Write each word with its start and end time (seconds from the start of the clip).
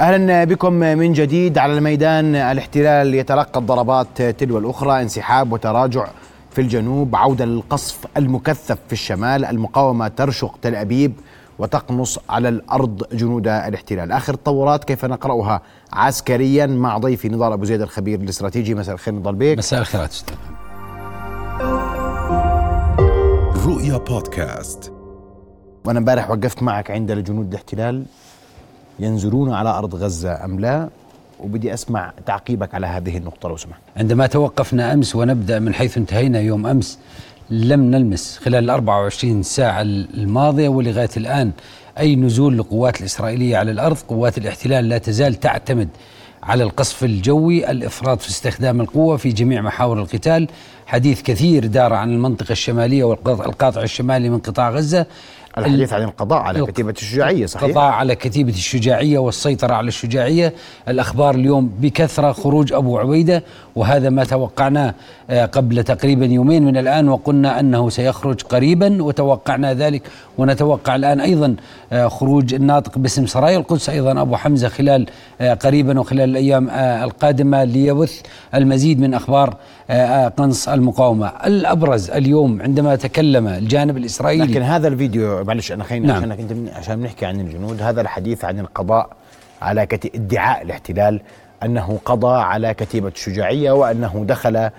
أهلا 0.00 0.44
بكم 0.44 0.72
من 0.72 1.12
جديد 1.12 1.58
على 1.58 1.72
الميدان. 1.72 2.34
الاحتلال 2.34 3.14
يتلقى 3.14 3.60
الضربات 3.60 4.22
تلو 4.22 4.58
الأخرى 4.58 5.02
انسحاب 5.02 5.52
وتراجع 5.52 6.06
في 6.50 6.60
الجنوب 6.60 7.16
عودة 7.16 7.44
للقصف 7.44 7.98
المكثف 8.16 8.78
في 8.86 8.92
الشمال. 8.92 9.44
المقاومة 9.44 10.08
ترشق 10.08 10.58
تل 10.62 10.74
أبيب 10.74 11.12
وتقنص 11.58 12.18
على 12.28 12.48
الأرض 12.48 13.02
جنود 13.12 13.48
الاحتلال. 13.48 14.12
آخر 14.12 14.34
التطورات 14.34 14.84
كيف 14.84 15.04
نقرأها 15.04 15.60
عسكريا 15.92 16.66
مع 16.66 16.98
ضيفي 16.98 17.28
نضال 17.28 17.52
أبو 17.52 17.64
زيد 17.64 17.80
الخبير 17.80 18.20
الاستراتيجي. 18.20 18.74
مساء 18.74 18.94
الخير 18.94 19.14
نضال 19.14 19.34
بيك. 19.34 19.58
مساء 19.58 19.80
الخير 19.80 20.04
أستاذ. 20.04 20.34
رؤيا 23.66 23.98
بودكاست. 23.98 24.92
وأنا 25.84 25.98
امبارح 25.98 26.30
وقفت 26.30 26.62
معك 26.62 26.90
عند 26.90 27.12
جنود 27.12 27.48
الاحتلال. 27.48 28.04
ينزلون 28.98 29.52
على 29.52 29.68
أرض 29.68 29.94
غزة 29.94 30.44
أم 30.44 30.60
لا؟ 30.60 30.88
وبدي 31.40 31.74
أسمع 31.74 32.12
تعقيبك 32.26 32.74
على 32.74 32.86
هذه 32.86 33.16
النقطة 33.16 33.48
لو 33.48 33.56
سمحت. 33.56 33.80
عندما 33.96 34.26
توقفنا 34.26 34.92
أمس 34.92 35.16
ونبدأ 35.16 35.58
من 35.58 35.74
حيث 35.74 35.98
انتهينا 35.98 36.40
يوم 36.40 36.66
أمس 36.66 36.98
لم 37.50 37.80
نلمس 37.90 38.38
خلال 38.38 38.64
ال 38.64 38.70
24 38.70 39.42
ساعة 39.42 39.82
الماضية 39.82 40.68
ولغاية 40.68 41.10
الآن 41.16 41.50
أي 41.98 42.16
نزول 42.16 42.54
للقوات 42.54 43.00
الإسرائيلية 43.00 43.56
على 43.56 43.70
الأرض، 43.70 43.96
قوات 44.08 44.38
الاحتلال 44.38 44.88
لا 44.88 44.98
تزال 44.98 45.34
تعتمد 45.34 45.88
على 46.42 46.64
القصف 46.64 47.04
الجوي، 47.04 47.70
الإفراط 47.70 48.20
في 48.20 48.28
استخدام 48.28 48.80
القوة 48.80 49.16
في 49.16 49.28
جميع 49.28 49.62
محاور 49.62 49.98
القتال، 49.98 50.48
حديث 50.86 51.22
كثير 51.22 51.66
دار 51.66 51.92
عن 51.92 52.10
المنطقة 52.10 52.52
الشمالية 52.52 53.04
والقاطع 53.04 53.82
الشمالي 53.82 54.28
من 54.28 54.38
قطاع 54.38 54.70
غزة، 54.70 55.06
الحديث 55.58 55.92
عن 55.92 56.02
القضاء 56.02 56.38
على 56.38 56.66
كتيبة 56.66 56.90
الشجاعية 56.90 57.46
صحيح؟ 57.46 57.64
القضاء 57.64 57.90
على 57.92 58.14
كتيبة 58.14 58.52
الشجاعية 58.52 59.18
والسيطرة 59.18 59.74
على 59.74 59.88
الشجاعية. 59.88 60.54
الأخبار 60.88 61.34
اليوم 61.34 61.68
بكثرة 61.80 62.32
خروج 62.32 62.72
أبو 62.72 62.98
عبيدة 62.98 63.44
وهذا 63.76 64.10
ما 64.10 64.24
توقعناه 64.24 64.94
آه، 65.30 65.46
قبل 65.46 65.84
تقريبا 65.84 66.26
يومين 66.26 66.64
من 66.64 66.76
الآن 66.76 67.08
وقلنا 67.08 67.60
أنه 67.60 67.88
سيخرج 67.88 68.42
قريبا 68.42 69.02
وتوقعنا 69.02 69.74
ذلك. 69.74 70.02
ونتوقع 70.38 70.96
الآن 70.96 71.20
أيضا 71.20 71.56
آه، 71.92 72.08
خروج 72.08 72.54
الناطق 72.54 72.98
باسم 72.98 73.26
سرايا 73.26 73.58
القدس 73.58 73.90
أيضا 73.90 74.20
أبو 74.20 74.36
حمزة 74.36 74.68
خلال 74.68 75.06
آه، 75.40 75.54
قريبا 75.54 76.00
وخلال 76.00 76.30
الأيام 76.30 76.70
القادمة 77.04 77.64
ليبث 77.64 78.20
المزيد 78.54 79.00
من 79.00 79.14
أخبار 79.14 79.56
قنص 80.36 80.68
المقاومة. 80.68 81.26
الأبرز 81.26 82.10
اليوم 82.10 82.62
عندما 82.62 82.96
تكلم 82.96 83.48
الجانب 83.48 83.96
الإسرائيلي. 83.96 84.44
لكن 84.44 84.62
هذا 84.62 84.88
الفيديو 84.88 85.44
معلش 85.44 85.72
أنا 85.72 85.84
خليني 85.84 86.06
نعم. 86.06 86.16
عشانك 86.16 86.40
أنت 86.40 86.68
عشان 86.74 86.98
نحكي 87.02 87.26
عن 87.26 87.40
الجنود 87.40 87.82
هذا 87.82 88.00
الحديث 88.00 88.44
عن 88.44 88.60
القضاء 88.60 89.08
على 89.62 89.86
كت... 89.86 90.14
ادعاء 90.14 90.62
الاحتلال 90.62 91.20
أنه 91.62 91.98
قضى 92.04 92.36
على 92.36 92.74
كتيبة 92.74 93.08
الشجاعية 93.08 93.70
وأنه 93.70 94.24
دخل 94.28 94.70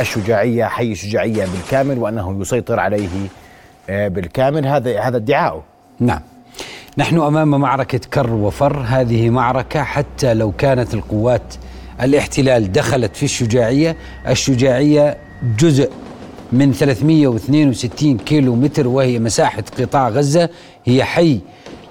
الشجاعية 0.00 0.64
حي 0.64 0.92
الشجاعية 0.92 1.46
بالكامل 1.46 1.98
وأنه 1.98 2.40
يسيطر 2.40 2.80
عليه 2.80 3.08
آه، 3.90 4.08
بالكامل. 4.08 4.66
هذا 4.66 5.00
هذا 5.00 5.16
ادعاؤه. 5.16 5.62
نعم. 6.00 6.20
نحن 6.98 7.18
أمام 7.18 7.48
معركة 7.48 8.00
كر 8.14 8.32
وفر. 8.32 8.80
هذه 8.80 9.30
معركة 9.30 9.82
حتى 9.82 10.34
لو 10.34 10.52
كانت 10.52 10.94
القوات 10.94 11.54
الاحتلال 12.02 12.72
دخلت 12.72 13.16
في 13.16 13.22
الشجاعية 13.22 13.96
الشجاعية 14.28 15.16
جزء 15.58 15.90
من 16.52 16.72
362 16.72 18.18
كيلو 18.18 18.54
متر 18.54 18.88
وهي 18.88 19.18
مساحة 19.18 19.64
قطاع 19.78 20.08
غزة 20.08 20.48
هي 20.84 21.04
حي 21.04 21.40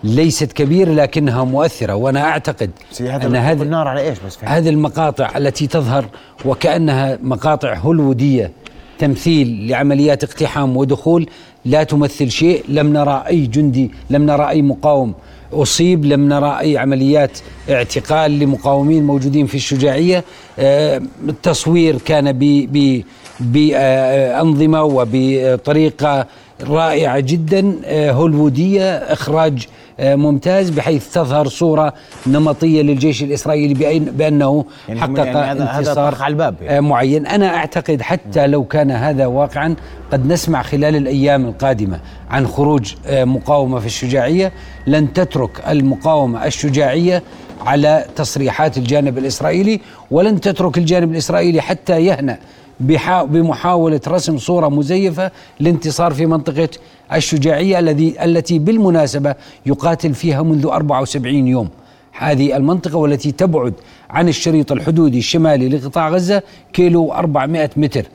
ليست 0.04 0.52
كبيرة 0.52 0.92
لكنها 0.92 1.44
مؤثرة 1.44 1.96
وأنا 1.96 2.22
أعتقد 2.22 2.72
أن 3.02 3.36
هذه 3.36 3.62
النار 3.62 3.88
على 3.88 4.02
إيش 4.02 4.18
بس 4.28 4.38
هذه 4.42 4.70
المقاطع 4.70 5.38
التي 5.38 5.68
تظهر 5.68 6.06
وكأنها 6.46 7.20
مقاطع 7.24 7.74
هوليوودية 7.78 8.52
تمثيل 9.00 9.68
لعمليات 9.68 10.24
اقتحام 10.24 10.78
ودخول 10.78 11.30
لا 11.66 11.84
تمثل 11.84 12.32
شيء 12.32 12.64
لم 12.68 12.94
نرى 12.94 13.24
أي 13.28 13.46
جندي 13.46 13.92
لم 14.10 14.26
نرى 14.26 14.50
أي 14.50 14.62
مقاوم 14.62 15.14
أصيب 15.54 16.06
لم 16.06 16.30
نرى 16.30 16.60
أي 16.60 16.78
عمليات 16.78 17.40
اعتقال 17.70 18.40
لمقاومين 18.40 19.04
موجودين 19.04 19.46
في 19.46 19.56
الشجاعية. 19.56 20.24
آه، 20.60 21.02
التصوير 21.30 21.98
كان 21.98 22.32
بأنظمة 23.40 24.84
وبطريقة 24.84 26.28
رائعة 26.64 27.20
جدا. 27.20 27.76
آه، 27.86 28.12
هوليوودية 28.12 28.84
إخراج 28.92 29.68
ممتاز 30.00 30.70
بحيث 30.70 31.14
تظهر 31.14 31.48
صورة 31.48 31.94
نمطية 32.28 32.82
للجيش 32.82 33.24
الإسرائيلي 33.24 34.00
بأنه 34.00 34.66
يعني 34.90 35.02
حقق 35.02 35.26
يعني 35.26 35.64
انتصار 35.64 36.16
على 36.22 36.32
الباب 36.32 36.56
يعني. 36.62 36.82
معين 36.82 37.28
أنا 37.28 37.56
أعتقد 37.56 38.02
حتى 38.02 38.48
لو 38.48 38.64
كان 38.64 38.92
هذا 38.92 39.26
واقعا 39.26 39.76
قد 40.12 40.26
نسمع 40.28 40.62
خلال 40.62 40.96
الأيام 40.96 41.46
القادمة 41.46 42.00
عن 42.30 42.48
خروج 42.48 42.94
مقاومة 43.10 43.80
في 43.80 43.86
الشجاعية 43.86 44.52
لن 44.88 45.14
تترك 45.14 45.64
المقاومة 45.70 46.46
الشجاعية 46.46 47.24
على 47.66 48.06
تصريحات 48.16 48.78
الجانب 48.78 49.18
الإسرائيلي 49.18 49.80
ولن 50.12 50.42
تترك 50.42 50.78
الجانب 50.78 51.12
الإسرائيلي 51.12 51.62
حتى 51.62 52.06
يهنأ 52.06 52.38
بمحاولة 53.24 54.02
رسم 54.08 54.38
صورة 54.38 54.70
مزيفة 54.70 55.32
لانتصار 55.60 56.14
في 56.14 56.26
منطقة 56.26 56.70
الشجاعية 57.14 57.80
الذي 57.80 58.26
التي 58.26 58.60
بالمناسبة 58.60 59.36
يقاتل 59.66 60.14
فيها 60.14 60.42
منذ 60.42 60.66
74 60.66 61.48
يوم. 61.48 61.70
هذه 62.12 62.58
المنطقة 62.58 62.96
والتي 62.98 63.32
تبعد 63.32 63.74
عن 64.10 64.30
الشريط 64.30 64.72
الحدودي 64.72 65.18
الشمالي 65.18 65.70
لقطاع 65.70 66.10
غزة 66.10 66.42
كيلو 66.74 67.14
400 67.14 67.70
متر. 67.78 68.06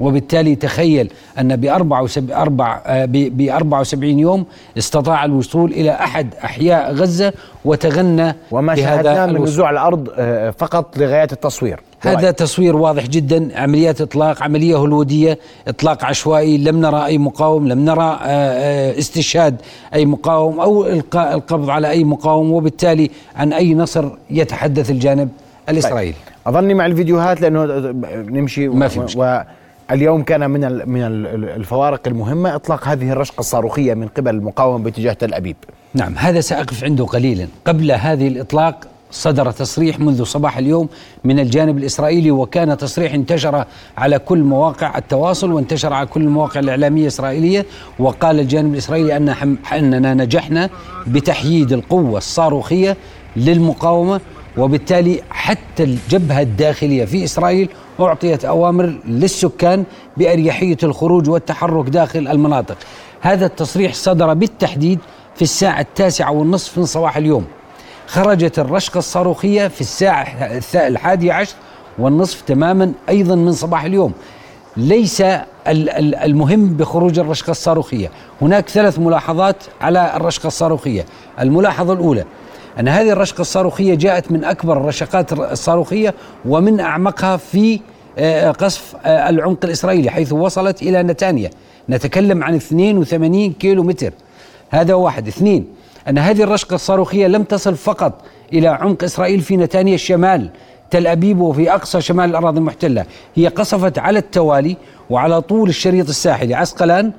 وبالتالي 0.00 0.54
تخيل 0.54 1.12
أن 1.40 1.56
ب 1.56 1.64
74 1.64 4.18
يوم 4.18 4.46
استطاع 4.78 5.24
الوصول 5.24 5.72
إلى 5.72 5.90
أحد 5.90 6.34
أحياء 6.44 6.92
غزة 6.92 7.32
وتغنى 7.64 8.34
وما 8.50 8.74
شاهدناه 8.74 9.26
من 9.26 9.42
نزوع 9.42 9.70
الأرض 9.70 10.08
آه، 10.16 10.50
فقط 10.50 10.98
لغاية 10.98 11.28
التصوير 11.32 11.80
هذا 12.00 12.30
تصوير 12.30 12.76
واضح 12.76 13.06
جدا 13.06 13.60
عمليات 13.60 14.00
إطلاق 14.00 14.42
عملية 14.42 14.84
هلوديه 14.84 15.38
إطلاق 15.68 16.04
عشوائي 16.04 16.58
لم 16.58 16.80
نرى 16.80 17.06
أي 17.06 17.18
مقاوم 17.18 17.68
لم 17.68 17.84
نرى 17.84 18.18
آه، 18.22 18.22
آه، 18.22 18.98
استشهاد 18.98 19.56
أي 19.94 20.06
مقاوم 20.06 20.60
أو 20.60 20.86
إلقاء 20.86 21.34
القبض 21.34 21.70
على 21.70 21.90
أي 21.90 22.04
مقاوم 22.04 22.52
وبالتالي 22.52 23.10
عن 23.36 23.52
أي 23.52 23.74
نصر 23.74 24.08
يتحدث 24.30 24.90
الجانب 24.90 25.28
الإسرائيلي 25.68 26.12
طيب. 26.12 26.54
أظني 26.54 26.74
مع 26.74 26.86
الفيديوهات 26.86 27.40
لأنه 27.40 27.64
نمشي 28.16 28.68
ما 28.68 28.88
في 28.88 29.00
مشكلة. 29.00 29.44
اليوم 29.90 30.22
كان 30.22 30.50
من 30.50 30.60
من 30.88 31.02
الفوارق 31.56 32.00
المهمة 32.06 32.54
إطلاق 32.54 32.88
هذه 32.88 33.10
الرشقة 33.10 33.40
الصاروخية 33.40 33.94
من 33.94 34.08
قبل 34.08 34.34
المقاومه 34.34 34.84
باتجاه 34.84 35.12
تل 35.12 35.34
أبيب. 35.34 35.56
نعم 35.94 36.14
هذا 36.18 36.40
سأقف 36.40 36.84
عنده 36.84 37.04
قليلا، 37.04 37.48
قبل 37.64 37.92
هذه 37.92 38.28
الإطلاق 38.28 38.86
صدر 39.10 39.50
تصريح 39.50 40.00
منذ 40.00 40.24
صباح 40.24 40.58
اليوم 40.58 40.88
من 41.24 41.40
الجانب 41.40 41.78
الإسرائيلي 41.78 42.30
وكان 42.30 42.76
تصريح 42.76 43.14
انتشر 43.14 43.64
على 43.98 44.18
كل 44.18 44.38
مواقع 44.38 44.98
التواصل 44.98 45.52
وانتشر 45.52 45.92
على 45.92 46.06
كل 46.06 46.20
المواقع 46.22 46.60
الإعلامية 46.60 47.02
الإسرائيلية 47.02 47.66
وقال 47.98 48.40
الجانب 48.40 48.72
الإسرائيلي 48.72 49.16
أن 49.16 49.56
أننا 49.72 50.14
نجحنا 50.14 50.70
بتحييد 51.06 51.72
القوة 51.72 52.18
الصاروخية 52.18 52.96
للمقاومة 53.36 54.20
وبالتالي 54.58 55.20
حتى 55.30 55.82
الجبهة 55.84 56.40
الداخلية 56.40 57.04
في 57.04 57.24
إسرائيل 57.24 57.68
أعطيت 58.00 58.44
أوامر 58.44 58.94
للسكان 59.04 59.84
باريحيه 60.16 60.76
الخروج 60.82 61.28
والتحرك 61.30 61.88
داخل 61.88 62.28
المناطق. 62.28 62.76
هذا 63.20 63.46
التصريح 63.46 63.94
صدر 63.94 64.34
بالتحديد 64.34 64.98
في 65.34 65.42
الساعة 65.42 65.80
التاسعة 65.80 66.32
والنصف 66.32 66.78
من 66.78 66.84
صباح 66.84 67.16
اليوم. 67.16 67.44
خرجت 68.06 68.58
الرشقة 68.58 68.98
الصاروخية 68.98 69.68
في 69.68 69.80
الساعة 69.80 70.26
الحادية 70.74 71.32
عشر 71.32 71.54
والنصف 71.98 72.40
تماما 72.40 72.92
أيضا 73.08 73.34
من 73.34 73.52
صباح 73.52 73.84
اليوم 73.84 74.12
ليس 74.76 75.22
المهم 75.66 76.66
بخروج 76.68 77.18
الرشقة 77.18 77.50
الصاروخية 77.50 78.10
هناك 78.42 78.68
ثلاث 78.68 78.98
ملاحظات 78.98 79.56
على 79.80 80.16
الرشقة 80.16 80.46
الصاروخية 80.46 81.04
الملاحظة 81.40 81.92
الأولى 81.92 82.24
أن 82.80 82.88
هذه 82.88 83.10
الرشقة 83.10 83.40
الصاروخية 83.40 83.94
جاءت 83.94 84.32
من 84.32 84.44
أكبر 84.44 84.76
الرشقات 84.76 85.32
الصاروخية 85.32 86.14
ومن 86.44 86.80
أعمقها 86.80 87.36
في 87.36 87.80
آه، 88.18 88.50
قصف 88.50 88.96
آه، 89.04 89.28
العمق 89.28 89.64
الإسرائيلي 89.64 90.10
حيث 90.10 90.32
وصلت 90.32 90.82
إلى 90.82 91.02
نتانيا. 91.02 91.50
نتكلم 91.88 92.44
عن 92.44 92.54
82 92.54 93.52
كيلو 93.52 93.82
متر 93.82 94.12
هذا 94.70 94.94
واحد. 94.94 95.28
اثنين 95.28 95.66
أن 96.08 96.18
هذه 96.18 96.42
الرشقة 96.42 96.74
الصاروخية 96.74 97.26
لم 97.26 97.42
تصل 97.42 97.76
فقط 97.76 98.12
إلى 98.52 98.68
عمق 98.68 99.04
إسرائيل 99.04 99.40
في 99.40 99.56
نتانيا 99.56 99.94
الشمال 99.94 100.50
تل 100.90 101.06
أبيب 101.06 101.40
وفي 101.40 101.72
أقصى 101.72 102.00
شمال 102.00 102.30
الأراضي 102.30 102.58
المحتلة. 102.58 103.04
هي 103.34 103.48
قصفت 103.48 103.98
على 103.98 104.18
التوالي 104.18 104.76
وعلى 105.10 105.40
طول 105.40 105.68
الشريط 105.68 106.08
الساحلي 106.08 106.54
عسقلان 106.54 107.12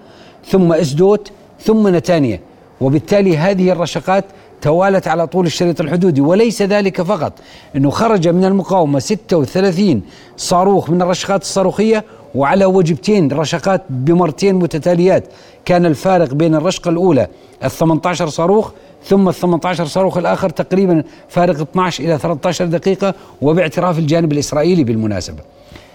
ثم 0.45 0.73
أسدوت 0.73 1.31
ثم 1.59 1.87
نتانيا. 1.87 2.39
وبالتالي 2.81 3.37
هذه 3.37 3.71
الرشقات 3.71 4.25
توالت 4.61 5.07
على 5.07 5.27
طول 5.27 5.45
الشريط 5.45 5.81
الحدودي 5.81 6.21
وليس 6.21 6.61
ذلك 6.61 7.01
فقط 7.01 7.33
أنه 7.75 7.89
خرج 7.89 8.27
من 8.27 8.45
المقاومة 8.45 8.99
36 8.99 10.01
صاروخ 10.37 10.89
من 10.89 11.01
الرشقات 11.01 11.41
الصاروخية 11.41 12.03
وعلى 12.35 12.65
وجبتين 12.65 13.31
رشقات 13.31 13.81
بمرتين 13.89 14.55
متتاليات. 14.55 15.23
كان 15.65 15.85
الفارق 15.85 16.33
بين 16.33 16.55
الرشقة 16.55 16.89
الأولى 16.89 17.27
ال 17.63 17.71
18 17.71 18.27
صاروخ 18.27 18.71
ثم 19.05 19.29
ال 19.29 19.33
18 19.33 19.85
صاروخ 19.85 20.17
الآخر 20.17 20.49
تقريبا 20.49 21.03
فارق 21.29 21.61
12 21.61 22.03
إلى 22.03 22.17
13 22.17 22.65
دقيقة 22.65 23.13
وباعتراف 23.41 23.99
الجانب 23.99 24.31
الإسرائيلي 24.31 24.83
بالمناسبة. 24.83 25.39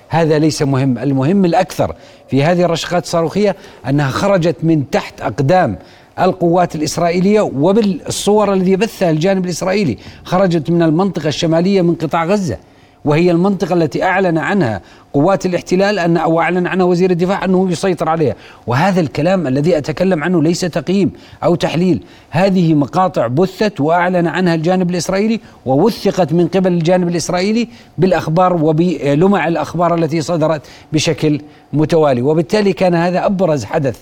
هذا 0.09 0.39
ليس 0.39 0.63
مهم 0.63 0.99
المهم 0.99 1.45
الأكثر 1.45 1.95
في 2.29 2.43
هذه 2.43 2.65
الرشقات 2.65 3.05
الصاروخية 3.05 3.57
أنها 3.89 4.11
خرجت 4.11 4.57
من 4.63 4.91
تحت 4.91 5.21
أقدام 5.21 5.79
القوات 6.21 6.75
الإسرائيلية 6.75 7.41
وبالصور 7.41 8.53
الذي 8.53 8.77
بثها 8.77 9.11
الجانب 9.11 9.45
الإسرائيلي 9.45 9.99
خرجت 10.25 10.71
من 10.71 10.83
المنطقة 10.83 11.29
الشمالية 11.29 11.83
من 11.83 11.95
قطاع 11.95 12.25
غزة 12.25 12.59
وهي 13.05 13.31
المنطقة 13.31 13.75
التي 13.75 14.03
أعلن 14.03 14.39
عنها 14.39 14.81
قوات 15.13 15.47
الاحتلال 15.47 15.99
أن 15.99 16.17
أو 16.17 16.41
أعلن 16.41 16.67
عنها 16.67 16.87
وزير 16.87 17.11
الدفاع 17.11 17.45
أنه 17.45 17.71
يسيطر 17.71 18.09
عليها. 18.09 18.35
وهذا 18.67 19.01
الكلام 19.01 19.47
الذي 19.47 19.79
أتكلم 19.79 20.25
عنه 20.25 20.43
ليس 20.43 20.61
تقييم 20.61 21.13
أو 21.45 21.55
تحليل. 21.55 22.03
هذه 22.31 22.75
مقاطع 22.75 23.27
بثت 23.27 23.81
وأعلن 23.81 24.27
عنها 24.27 24.55
الجانب 24.55 24.91
الإسرائيلي 24.91 25.41
ووثقت 25.67 26.33
من 26.33 26.49
قبل 26.49 26.73
الجانب 26.73 27.09
الإسرائيلي 27.09 27.69
بالأخبار 27.99 28.65
وبلمع 28.65 29.49
الأخبار 29.49 29.95
التي 29.95 30.21
صدرت 30.21 30.63
بشكل 30.93 31.41
متوالي. 31.73 32.23
وبالتالي 32.23 32.73
كان 32.73 32.95
هذا 32.95 33.27
أبرز 33.27 33.65
حدث 33.65 34.01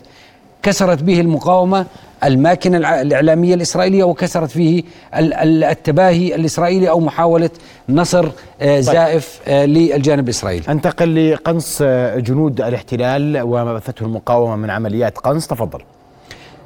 كسرت 0.62 1.02
به 1.02 1.20
المقاومة 1.20 1.86
الماكنة 2.24 3.00
الإعلامية 3.00 3.54
الإسرائيلية 3.54 4.04
وكسرت 4.04 4.50
فيه 4.50 4.82
التباهي 5.14 6.34
الإسرائيلي 6.34 6.90
أو 6.90 7.00
محاولة 7.00 7.50
نصر 7.88 8.26
آه، 8.60 8.74
طيب. 8.74 8.80
زائف 8.80 9.40
آه، 9.48 9.64
للجانب 9.66 10.24
الإسرائيلي 10.24 10.64
أنتقل 10.68 11.32
لقنص 11.32 11.78
آه، 11.82 12.18
جنود 12.18 12.60
الاحتلال 12.60 13.42
وما 13.42 13.74
بثته 13.74 14.04
المقاومة 14.04 14.56
من 14.56 14.70
عمليات 14.70 15.18
قنص. 15.18 15.46
تفضل. 15.46 15.80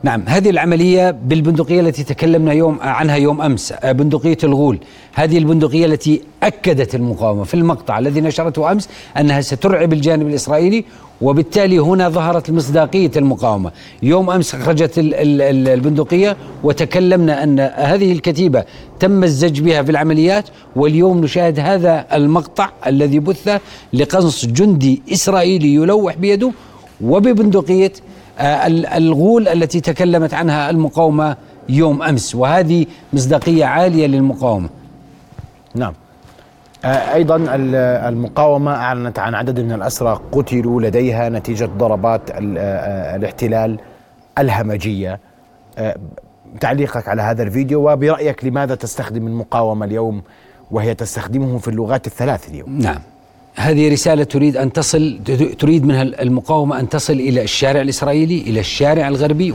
نعم 0.05 0.23
هذه 0.27 0.51
العملية 0.51 1.11
بالبندقية 1.11 1.81
التي 1.81 2.05
تكلمنا 2.05 2.53
يوم 2.53 2.79
عنها 2.81 3.17
يوم 3.17 3.43
أمس 3.43 3.73
بندقية 3.85 4.37
الغول. 4.45 4.79
هذه 5.13 5.39
البندقية 5.39 5.87
التي 5.87 6.21
أكدت 6.43 6.95
المقاومة 6.95 7.45
في 7.45 7.55
المقطع 7.55 7.99
الذي 7.99 8.21
نشرته 8.21 8.73
أمس 8.73 8.89
أنها 9.19 9.41
سترعب 9.41 9.93
الجانب 9.93 10.27
الإسرائيلي 10.27 10.85
وبالتالي 11.21 11.79
هنا 11.79 12.09
ظهرت 12.09 12.51
مصداقية 12.51 13.11
المقاومة. 13.17 13.71
يوم 14.03 14.31
أمس 14.31 14.57
خرجت 14.57 14.93
البندقية 14.97 16.37
وتكلمنا 16.63 17.43
أن 17.43 17.61
هذه 17.61 18.13
الكتيبة 18.13 18.65
تم 19.01 19.25
الزج 19.25 19.61
بها 19.61 19.83
في 19.83 19.91
العمليات 19.91 20.45
واليوم 20.77 21.21
نشاهد 21.21 21.61
هذا 21.61 22.07
المقطع 22.13 22.71
الذي 22.87 23.19
بث 23.19 23.61
لقنص 23.93 24.47
جندي 24.47 25.03
إسرائيلي 25.13 25.75
يلوح 25.75 26.17
بيده 26.17 26.53
وببندقية 27.01 27.93
آه، 27.93 28.14
الغول 28.41 29.49
التي 29.49 29.81
تكلمت 29.81 30.35
عنها 30.35 30.71
المقاومة 30.71 31.37
يوم 31.69 32.03
أمس 32.03 32.35
وهذه 32.35 32.87
مصداقية 33.13 33.65
عالية 33.65 34.07
للمقاومة. 34.07 34.69
نعم. 35.75 35.93
آه، 36.85 37.15
أيضا 37.15 37.47
المقاومة 38.09 38.75
أعلنت 38.75 39.19
عن 39.19 39.35
عدد 39.35 39.61
من 39.61 39.73
الأسرى 39.73 40.21
قتلوا 40.33 40.83
لديها 40.83 41.29
نتيجة 41.29 41.65
ضربات 41.79 42.31
آه، 42.31 43.17
الاحتلال 43.17 43.79
الهمجية. 44.39 45.21
تعليقك 46.61 47.09
على 47.09 47.23
هذا 47.23 47.43
الفيديو 47.43 47.91
وبرأيك 47.93 48.45
لماذا 48.45 48.75
تستخدم 48.75 49.27
المقاومة 49.27 49.87
اليوم 49.87 50.23
وهي 50.71 50.95
تستخدمه 50.95 51.59
في 51.59 51.69
اللغات 51.69 52.07
الثلاث 52.07 52.49
اليوم؟ 52.49 52.79
نعم. 52.79 52.99
هذه 53.57 53.93
رسالة 53.93 54.25
تريد 54.25 54.57
أن 54.57 54.73
تصل 54.73 55.19
تريد 55.59 55.85
منها 55.87 56.03
المقاومة 56.03 56.81
أن 56.81 56.89
تصل 56.89 57.13
إلى 57.13 57.43
الشارع 57.43 57.81
الإسرائيلي 57.81 58.41
إلى 58.41 58.61
الشارع 58.61 59.09
الغربي 59.09 59.53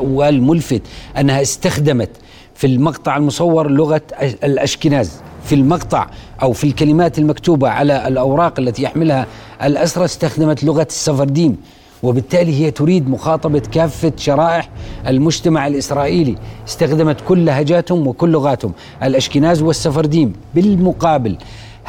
والملفت 0.00 0.82
أنها 1.18 1.42
استخدمت 1.42 2.10
في 2.54 2.66
المقطع 2.66 3.16
المصور 3.16 3.70
لغة 3.70 4.02
الأشكناز 4.44 5.12
في 5.44 5.54
المقطع 5.54 6.06
أو 6.42 6.52
في 6.52 6.64
الكلمات 6.64 7.18
المكتوبة 7.18 7.68
على 7.68 8.08
الأوراق 8.08 8.60
التي 8.60 8.82
يحملها 8.82 9.26
الأسرى 9.62 10.04
استخدمت 10.04 10.64
لغة 10.64 10.86
السفرديم 10.90 11.56
وبالتالي 12.02 12.60
هي 12.64 12.70
تريد 12.70 13.08
مخاطبة 13.08 13.58
كافة 13.58 14.12
شرائح 14.16 14.70
المجتمع 15.06 15.66
الإسرائيلي. 15.66 16.34
استخدمت 16.68 17.16
كل 17.28 17.44
لهجاتهم 17.44 18.06
وكل 18.06 18.30
لغاتهم 18.30 18.72
الأشكناز 19.02 19.62
والسفرديم 19.62 20.32
بالمقابل. 20.54 21.36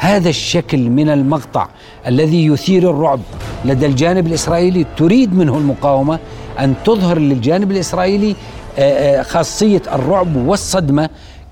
هذا 0.00 0.28
الشكل 0.28 0.90
من 0.90 1.08
المقطع 1.08 1.68
الذي 2.06 2.46
يثير 2.46 2.90
الرعب. 2.90 3.20
لدى 3.64 3.86
الجانب 3.86 4.26
الإسرائيلي 4.26 4.86
تريد 4.96 5.34
منه 5.34 5.58
المقاومة 5.58 6.18
أن 6.60 6.74
تظهر 6.84 7.18
للجانب 7.18 7.70
الإسرائيلي 7.70 8.36
آه، 8.78 9.20
آه، 9.20 9.22
خاصية 9.22 9.82
الرعب 9.92 10.36
والصدمة 10.36 11.08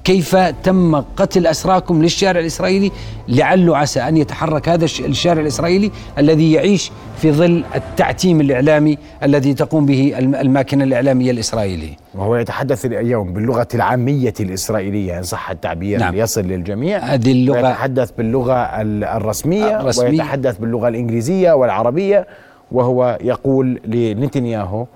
كيف 0.09 0.37
تم 0.37 0.97
قتل 0.97 1.47
أسراكم 1.47 2.03
للشارع 2.03 2.41
الإسرائيلي 2.41 2.91
لعله 3.29 3.77
عسى 3.77 4.01
أن 4.01 4.17
يتحرك 4.17 4.69
هذا 4.69 4.85
الشارع 4.85 5.41
الإسرائيلي 5.43 5.91
الذي 6.19 6.53
يعيش 6.53 6.93
في 7.19 7.33
ظل 7.33 7.65
التعتيم 7.75 8.41
الإعلامي 8.41 8.99
الذي 9.23 9.55
تقوم 9.55 9.87
به 9.87 10.19
الماكنة 10.19 10.85
الإعلامية 10.85 11.31
الإسرائيلية. 11.31 11.97
وهو 12.15 12.37
يتحدث 12.37 12.85
اليوم 12.87 13.33
باللغة 13.33 13.69
العامية 13.75 14.35
الإسرائيلية 14.41 15.19
إن 15.19 15.23
صح 15.23 15.51
التعبير 15.51 16.01
نعم. 16.01 16.15
يصل 16.15 16.41
للجميع. 16.41 16.99
هذه 16.99 17.33
اللغة 17.33 17.59
يتحدث 17.59 18.11
باللغة 18.19 18.55
الرسمية, 18.57 19.81
الرسمية. 19.81 20.09
ويتحدث 20.11 20.59
باللغة 20.59 20.89
الإنجليزية 20.89 21.53
والعربية. 21.53 22.27
وهو 22.73 23.19
يقول 23.21 23.81
لنتنياهو 23.85 24.87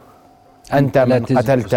أنت 0.74 0.98
من 0.98 1.24
قتلت 1.38 1.74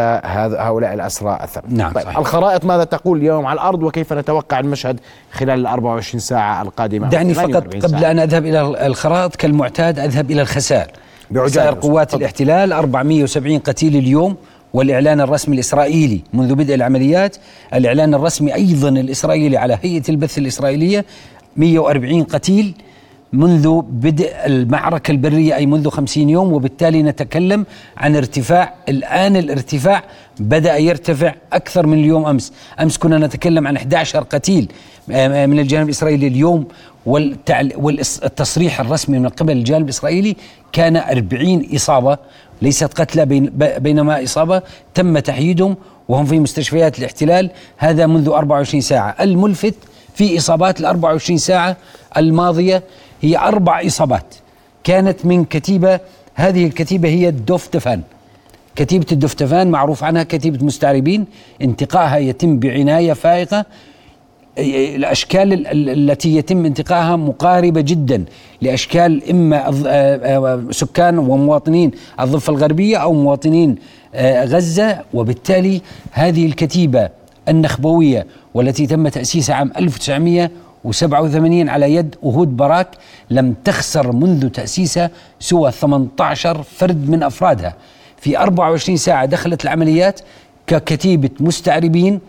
هؤلاء 0.57 0.93
الأسرى 0.93 1.39
الثلاثة 1.43 1.67
نعم 1.69 1.91
طيب 1.91 2.03
صحيح. 2.03 2.17
الخرائط 2.17 2.65
ماذا 2.65 2.83
تقول 2.83 3.17
اليوم 3.17 3.45
على 3.45 3.53
الأرض 3.53 3.83
وكيف 3.83 4.13
نتوقع 4.13 4.59
المشهد 4.59 4.99
خلال 5.31 5.59
ال 5.59 5.65
24 5.67 6.19
ساعة 6.19 6.61
القادمة؟ 6.61 7.09
دعني 7.09 7.33
فقط 7.33 7.55
قبل 7.55 7.89
ساعة. 7.89 8.11
أن 8.11 8.19
أذهب 8.19 8.45
إلى 8.45 8.85
الخرائط 8.87 9.35
كالمعتاد 9.35 9.99
أذهب 9.99 10.31
إلى 10.31 10.41
الخسائر. 10.41 10.91
خسائر 11.37 11.73
قوات 11.73 12.09
طبعا. 12.11 12.19
الاحتلال 12.19 12.73
470 12.73 13.59
قتيل 13.59 13.95
اليوم 13.95 14.35
والإعلان 14.73 15.21
الرسمي 15.21 15.55
الإسرائيلي 15.55 16.21
منذ 16.33 16.55
بدء 16.55 16.75
العمليات. 16.75 17.37
الإعلان 17.73 18.13
الرسمي 18.13 18.53
أيضا 18.55 18.89
الإسرائيلي 18.89 19.57
على 19.57 19.79
هيئة 19.83 20.03
البث 20.09 20.37
الإسرائيلية 20.37 21.05
140 21.57 22.23
قتيل. 22.23 22.73
منذ 23.33 23.81
بدء 23.81 24.31
المعركة 24.45 25.11
البرية 25.11 25.55
أي 25.55 25.65
منذ 25.65 25.89
خمسين 25.89 26.29
يوم 26.29 26.53
وبالتالي 26.53 27.03
نتكلم 27.03 27.65
عن 27.97 28.15
ارتفاع 28.15 28.73
الآن 28.89 29.37
الارتفاع 29.37 30.03
بدأ 30.39 30.77
يرتفع 30.77 31.35
أكثر 31.53 31.87
من 31.87 31.99
اليوم 31.99 32.25
أمس. 32.25 32.53
أمس 32.81 32.97
كنا 32.97 33.17
نتكلم 33.17 33.67
عن 33.67 33.75
11 33.75 34.19
قتيل 34.23 34.71
آه، 35.11 35.45
من 35.45 35.59
الجانب 35.59 35.85
الإسرائيلي 35.85 36.27
اليوم 36.27 36.65
والتصريح 37.77 38.79
الرسمي 38.79 39.19
من 39.19 39.29
قبل 39.29 39.51
الجانب 39.57 39.85
الإسرائيلي 39.85 40.35
كان 40.71 40.97
40 40.97 41.65
إصابة 41.75 42.17
ليست 42.61 43.01
قتلى 43.01 43.25
بينما 43.79 44.23
إصابة 44.23 44.61
تم 44.93 45.19
تحييدهم 45.19 45.75
وهم 46.07 46.25
في 46.25 46.39
مستشفيات 46.39 46.99
الاحتلال 46.99 47.51
هذا 47.77 48.07
منذ 48.07 48.29
24 48.29 48.81
ساعة. 48.81 49.15
الملفت 49.21 49.75
في 50.15 50.37
إصابات 50.37 50.79
ال 50.79 50.85
24 50.85 51.37
ساعة 51.37 51.77
الماضية 52.17 52.83
هي 53.25 53.37
أربع 53.37 53.85
إصابات. 53.85 54.35
كانت 54.83 55.25
من 55.25 55.45
كتيبة 55.45 55.99
هذه 56.35 56.65
الكتيبة 56.65 57.09
هي 57.09 57.29
الدوفتفان. 57.29 58.01
كتيبة 58.75 59.05
الدفتفان 59.11 59.71
معروف 59.71 60.03
عنها 60.03 60.23
كتيبة 60.23 60.65
مستعربين. 60.65 61.25
انتقائها 61.61 62.17
يتم 62.17 62.59
بعناية 62.59 63.13
فائقة. 63.13 63.65
الأشكال 64.57 65.67
التي 65.89 66.35
يتم 66.35 66.65
انتقائها 66.65 67.15
مقاربة 67.15 67.81
جدا 67.81 68.25
لأشكال 68.61 69.29
إما 69.29 70.67
سكان 70.71 71.17
ومواطنين 71.17 71.91
الضفة 72.19 72.53
الغربية 72.53 72.97
أو 72.97 73.13
مواطنين 73.13 73.75
غزة. 74.43 75.01
وبالتالي 75.13 75.81
هذه 76.11 76.45
الكتيبة 76.45 77.09
النخبوية 77.49 78.27
والتي 78.53 78.87
تم 78.87 79.07
تأسيسها 79.07 79.55
عام 79.55 79.71
1900 79.77 80.51
و87 80.91 81.69
على 81.69 81.95
يد 81.95 82.15
أهود 82.23 82.57
باراك 82.57 82.87
لم 83.29 83.55
تخسر 83.63 84.11
منذ 84.11 84.49
تأسيسها 84.49 85.09
سوى 85.39 85.71
18 85.71 86.63
فرد 86.63 87.09
من 87.09 87.23
أفرادها. 87.23 87.73
في 88.17 88.37
24 88.39 88.97
ساعة 88.97 89.25
دخلت 89.25 89.63
العمليات 89.63 90.19
ككتيبة 90.67 91.29
مستعربين 91.39 92.19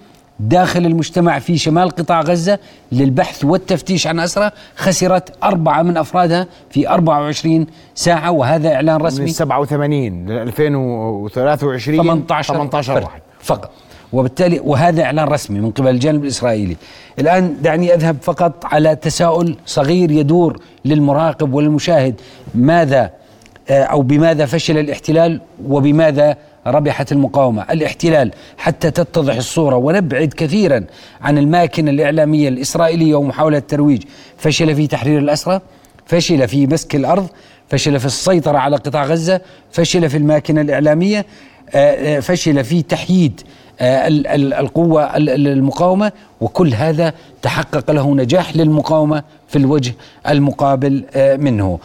داخل 0.41 0.87
المجتمع 0.87 1.39
في 1.39 1.59
شمال 1.59 1.91
قطاع 1.91 2.21
غزة 2.21 2.59
للبحث 2.93 3.45
والتفتيش 3.45 4.07
عن 4.07 4.21
أسرى 4.21 4.51
خسرت 4.77 5.45
أربعة 5.45 5.83
من 5.83 5.97
أفرادها 5.97 6.47
في 6.71 6.89
24 6.89 7.67
ساعة 7.95 8.31
وهذا 8.31 8.75
إعلان 8.75 8.97
رسمي. 8.97 9.25
من 9.25 9.33
87 9.33 10.27
ل 10.29 10.33
2023 10.33 11.97
18 12.03 12.55
18 12.55 12.95
واحد. 12.95 13.21
فقط. 13.41 13.71
وبالتالي 14.13 14.61
وهذا 14.61 15.03
إعلان 15.03 15.29
رسمي 15.29 15.61
من 15.61 15.71
قبل 15.71 15.89
الجانب 15.91 16.23
الإسرائيلي. 16.23 16.77
الآن 17.19 17.57
دعني 17.63 17.95
أذهب 17.95 18.17
فقط 18.23 18.65
على 18.65 18.97
تساؤل 18.97 19.57
صغير 19.67 20.11
يدور 20.11 20.61
للمراقب 20.85 21.55
وللمشاهد 21.55 22.21
ماذا 22.55 23.11
آه، 23.71 23.83
أو 23.83 24.03
بماذا 24.03 24.47
فشل 24.47 24.79
الاحتلال 24.79 25.41
وبماذا 25.69 26.37
ربحت 26.67 27.13
المقاومة؟ 27.13 27.63
الاحتلال 27.71 28.31
حتى 28.59 28.91
تتضح 28.91 29.37
الصورة 29.37 29.77
ونبعد 29.77 30.35
كثيرا 30.37 30.85
عن 31.21 31.39
الماكنة 31.39 31.91
الإعلامية 31.91 32.49
الإسرائيلية 32.49 33.15
ومحاولة 33.15 33.59
الترويج. 33.59 34.03
فشل 34.39 34.75
في 34.77 34.87
تحرير 34.87 35.19
الأسرى 35.19 35.61
فشل 36.07 36.49
في 36.49 36.67
مسك 36.67 36.97
الأرض 36.97 37.27
فشل 37.69 38.01
في 38.01 38.07
السيطرة 38.07 38.59
على 38.59 38.77
قطاع 38.77 39.05
غزة 39.05 39.41
فشل 39.73 40.11
في 40.11 40.17
الماكنة 40.17 40.61
الإعلامية 40.61 41.27
آه، 41.75 42.17
آه، 42.17 42.21
فشل 42.21 42.65
في 42.65 42.83
تحييد 42.83 43.41
القوة 43.81 45.17
المقاومة 45.17 46.13
وكل 46.41 46.75
هذا 46.75 47.13
تحقق 47.43 47.91
له 47.91 48.15
نجاح 48.15 48.57
للمقاومة 48.57 49.23
في 49.49 49.57
الوجه 49.59 49.95
المقابل 50.29 51.05
منه. 51.17 51.79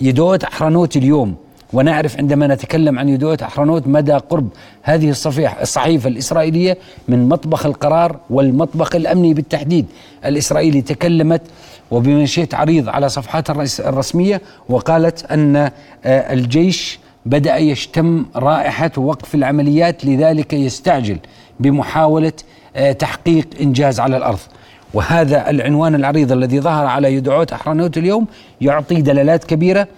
يدوت 0.00 0.44
أحرنوت 0.44 0.96
اليوم 0.96 1.34
ونعرف 1.72 2.18
عندما 2.18 2.46
نتكلم 2.46 2.98
عن 2.98 3.08
يدوت 3.08 3.42
أحرنوت 3.42 3.86
مدى 3.86 4.12
قرب 4.12 4.48
هذه 4.82 5.10
الصفيحة 5.10 5.62
الصحيفة 5.62 6.08
الإسرائيلية 6.08 6.78
من 7.08 7.28
مطبخ 7.28 7.66
القرار 7.66 8.16
والمطبخ 8.30 8.96
الأمني 8.96 9.34
بالتحديد. 9.34 9.86
الإسرائيلي 10.24 10.82
تكلمت 10.82 11.42
وبمنشيت 11.90 12.54
عريض 12.54 12.88
على 12.88 13.08
صفحاتها 13.08 13.64
الرسمية 13.78 14.40
وقالت 14.68 15.24
أن 15.24 15.70
الجيش 16.06 16.98
بدأ 17.26 17.56
يشتم 17.56 18.26
رائحة 18.36 18.90
وقف 18.96 19.34
العمليات 19.34 20.04
لذلك 20.04 20.52
يستعجل 20.52 21.18
بمحاولة 21.60 22.32
آه، 22.76 22.92
تحقيق 22.92 23.46
إنجاز 23.60 24.00
على 24.00 24.16
الأرض. 24.16 24.38
وهذا 24.94 25.50
العنوان 25.50 25.94
العريض 25.94 26.32
الذي 26.32 26.60
ظهر 26.60 26.86
على 26.86 27.14
يدعوت 27.14 27.52
أحرنوت 27.52 27.98
اليوم 27.98 28.26
يعطي 28.60 29.02
دلالات 29.02 29.44
كبيرة. 29.44 29.88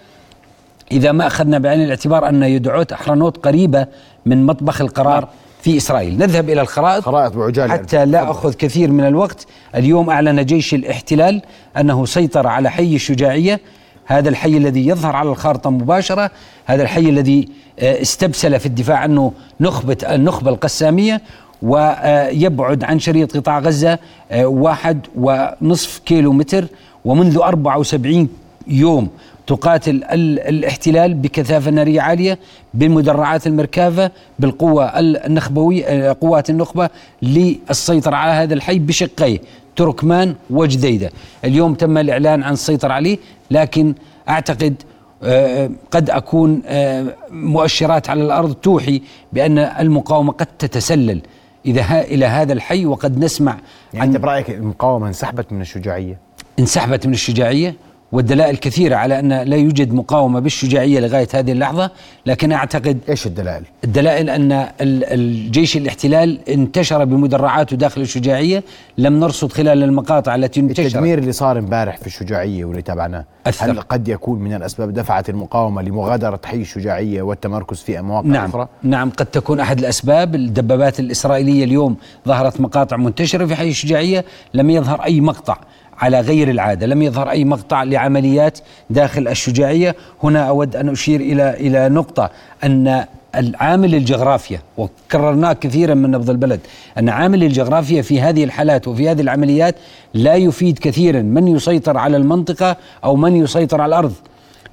إذا 0.91 1.11
ما 1.11 1.27
أخذنا 1.27 1.57
بعين 1.59 1.83
الاعتبار 1.83 2.29
أن 2.29 2.43
يدعوت 2.43 2.91
أحرنوت 2.91 3.45
قريبة 3.45 3.87
من 4.25 4.45
مطبخ 4.45 4.81
القرار 4.81 5.27
في 5.61 5.77
إسرائيل. 5.77 6.17
نذهب 6.17 6.49
إلى 6.49 6.61
الخرائط 6.61 7.03
خرائط 7.03 7.33
بعجالة 7.33 7.73
حتى 7.73 8.05
لا 8.05 8.31
أخذ 8.31 8.53
كثير 8.53 8.91
من 8.91 9.07
الوقت. 9.07 9.45
اليوم 9.75 10.09
أعلن 10.09 10.45
جيش 10.45 10.73
الإحتلال 10.73 11.41
أنه 11.77 12.05
سيطر 12.05 12.47
على 12.47 12.71
حي 12.71 12.95
الشجاعية. 12.95 13.59
هذا 14.07 14.29
الحي 14.29 14.57
الذي 14.57 14.87
يظهر 14.87 15.15
على 15.15 15.29
الخارطة 15.29 15.69
مباشرة 15.69 16.31
هذا 16.65 16.83
الحي 16.83 17.09
الذي 17.09 17.47
آه، 17.79 18.01
استبسل 18.01 18.59
في 18.59 18.65
الدفاع 18.65 18.97
عنه 18.97 19.31
نخبة 19.59 19.97
النخبة 20.09 20.51
القسامية 20.51 21.21
ويبعد 21.61 22.83
عن 22.83 22.99
شريط 22.99 23.37
قطاع 23.37 23.59
غزة 23.59 23.99
آه، 24.31 24.45
واحد 24.45 25.07
ونصف 25.15 25.99
كيلو 26.05 26.33
متر 26.33 26.65
ومنذ 27.05 27.37
74 27.37 28.29
يوم 28.67 29.09
تقاتل 29.47 30.03
الاحتلال 30.49 31.13
بكثافة 31.13 31.71
نارية 31.71 32.01
عالية 32.01 32.39
بالمدرعات 32.73 33.47
المركافة 33.47 34.11
بالقوة 34.39 34.85
النخبوية 34.99 35.85
آه، 35.85 36.15
قوات 36.21 36.49
النخبة 36.49 36.89
للسيطرة 37.21 38.15
على 38.15 38.31
هذا 38.31 38.53
الحي 38.53 38.79
بشقيه 38.79 39.39
تركمان 39.77 40.35
وجديدة 40.49 41.11
اليوم 41.45 41.73
تم 41.73 41.97
الإعلان 41.97 42.43
عن 42.43 42.53
السيطرة 42.53 42.93
عليه 42.93 43.17
لكن 43.51 43.93
أعتقد 44.29 44.75
آه، 45.23 45.69
قد 45.91 46.09
أكون 46.09 46.61
آه، 46.65 47.05
مؤشرات 47.31 48.09
على 48.09 48.23
الأرض 48.23 48.53
توحي 48.53 49.01
بأن 49.33 49.57
المقاومة 49.57 50.31
قد 50.31 50.45
تتسلل 50.45 51.21
إذا 51.65 52.01
إلى 52.01 52.25
هذا 52.25 52.53
الحي 52.53 52.85
وقد 52.85 53.17
نسمع 53.17 53.57
يعني 53.93 54.09
أنت 54.09 54.17
برأيك 54.17 54.49
المقاومة 54.49 55.07
انسحبت 55.07 55.53
من 55.53 55.61
الشجاعية؟ 55.61 56.19
انسحبت 56.59 57.07
من 57.07 57.13
الشجاعية 57.13 57.75
والدلائل 58.11 58.57
كثيرة 58.57 58.95
على 58.95 59.19
أن 59.19 59.33
لا 59.33 59.55
يوجد 59.55 59.93
مقاومة 59.93 60.39
بالشجاعية 60.39 60.99
لغاية 60.99 61.27
هذه 61.33 61.51
اللحظة 61.51 61.91
لكن 62.25 62.51
أعتقد 62.51 62.99
إيش 63.09 63.27
الدلائل؟ 63.27 63.63
الدلائل 63.83 64.29
أن 64.29 64.67
الجيش 64.81 65.77
الاحتلال 65.77 66.39
انتشر 66.49 67.05
بمدرعاته 67.05 67.75
داخل 67.77 68.01
الشجاعية 68.01 68.63
لم 68.97 69.19
نرصد 69.19 69.51
خلال 69.51 69.83
المقاطع 69.83 70.35
التي 70.35 70.59
انتشرت 70.59 70.85
التدمير 70.85 71.17
اللي 71.17 71.31
صار 71.31 71.59
امبارح 71.59 71.97
في 71.97 72.07
الشجاعية 72.07 72.65
واللي 72.65 72.81
تابعناه 72.81 73.25
هل 73.59 73.81
قد 73.81 74.07
يكون 74.07 74.39
من 74.39 74.53
الأسباب 74.53 74.93
دفعت 74.93 75.29
المقاومة 75.29 75.81
لمغادرة 75.81 76.39
حي 76.45 76.61
الشجاعية 76.61 77.21
والتمركز 77.21 77.77
في 77.77 78.01
مواقع 78.01 78.27
نعم 78.27 78.49
أخرى؟ 78.49 78.67
نعم 78.83 79.09
قد 79.09 79.25
تكون 79.25 79.59
أحد 79.59 79.79
الأسباب 79.79 80.35
الدبابات 80.35 80.99
الإسرائيلية 80.99 81.63
اليوم 81.63 81.97
ظهرت 82.27 82.61
مقاطع 82.61 82.97
منتشرة 82.97 83.45
في 83.45 83.55
حي 83.55 83.69
الشجاعية 83.69 84.25
لم 84.53 84.69
يظهر 84.69 85.03
أي 85.03 85.21
مقطع 85.21 85.57
على 85.99 86.19
غير 86.19 86.49
العادة، 86.49 86.85
لم 86.87 87.01
يظهر 87.01 87.29
أي 87.29 87.45
مقطع 87.45 87.83
لعمليات 87.83 88.59
داخل 88.89 89.27
الشجاعية، 89.27 89.95
هنا 90.23 90.49
أود 90.49 90.75
أن 90.75 90.89
أشير 90.89 91.19
إلى 91.19 91.53
إلى 91.59 91.89
نقطة 91.89 92.29
أن 92.63 93.05
العامل 93.35 93.95
الجغرافيا 93.95 94.59
وكررناه 94.77 95.53
كثيرا 95.53 95.93
من 95.93 96.11
نبض 96.11 96.29
البلد 96.29 96.59
أن 96.97 97.09
عامل 97.09 97.43
الجغرافيا 97.43 98.01
في 98.01 98.21
هذه 98.21 98.43
الحالات 98.43 98.87
وفي 98.87 99.09
هذه 99.09 99.21
العمليات 99.21 99.75
لا 100.13 100.35
يفيد 100.35 100.79
كثيرا. 100.79 101.21
من 101.21 101.47
يسيطر 101.47 101.97
على 101.97 102.17
المنطقة 102.17 102.77
أو 103.03 103.15
من 103.15 103.35
يسيطر 103.35 103.81
على 103.81 103.89
الأرض. 103.89 104.13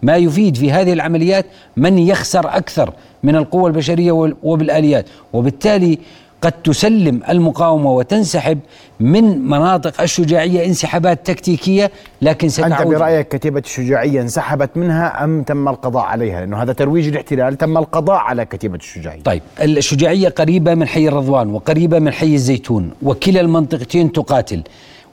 ما 0.02 0.16
يفيد 0.16 0.56
في 0.56 0.72
هذه 0.72 0.92
العمليات 0.92 1.46
من 1.76 1.98
يخسر 1.98 2.56
أكثر 2.56 2.92
من 3.22 3.36
القوى 3.36 3.66
البشرية 3.66 4.34
وبالآليات، 4.42 5.06
وبالتالي 5.32 5.98
قد 6.44 6.52
تسلم 6.52 7.20
المقاومة 7.28 7.90
وتنسحب 7.90 8.58
من 9.00 9.48
مناطق 9.48 10.00
الشجاعية 10.00 10.66
انسحابات 10.66 11.26
تكتيكية 11.26 11.90
لكن 12.22 12.48
ستعود 12.48 12.72
أنت 12.72 12.82
برأيك 12.82 13.28
كتيبة 13.28 13.60
الشجاعية 13.60 14.20
انسحبت 14.20 14.76
منها 14.76 15.24
أم 15.24 15.42
تم 15.42 15.68
القضاء 15.68 16.04
عليها؟ 16.04 16.40
لأنه 16.40 16.62
هذا 16.62 16.72
ترويج 16.72 17.08
الاحتلال 17.08 17.58
تم 17.58 17.78
القضاء 17.78 18.16
على 18.16 18.44
كتيبة 18.44 18.76
الشجاعية. 18.76 19.22
طيب 19.22 19.42
الشجاعية 19.62 20.28
قريبة 20.28 20.74
من 20.74 20.86
حي 20.86 21.08
الرضوان 21.08 21.48
وقريبة 21.50 21.98
من 21.98 22.12
حي 22.12 22.34
الزيتون 22.34 22.90
وكلا 23.02 23.40
المنطقتين 23.40 24.12
تقاتل. 24.12 24.62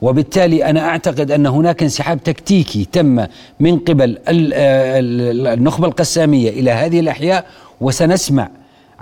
وبالتالي 0.02 0.64
أنا 0.64 0.88
أعتقد 0.88 1.30
أن 1.30 1.46
هناك 1.46 1.82
انسحاب 1.82 2.22
تكتيكي 2.22 2.88
تم 2.92 3.26
من 3.60 3.78
قبل 3.78 4.18
النخبة 4.28 5.86
القسامية 5.86 6.50
إلى 6.50 6.70
هذه 6.70 7.00
الأحياء 7.00 7.46
وسنسمع 7.80 8.48